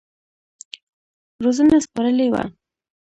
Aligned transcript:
روزنه 1.43 1.77
سپارلې 1.85 2.27
وه. 2.33 2.43